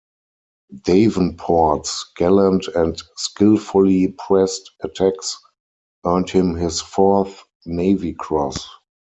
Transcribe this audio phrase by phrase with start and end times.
[0.81, 5.37] Davenport's gallant and skillfully pressed attacks
[6.03, 8.67] earned him his fourth Navy Cross.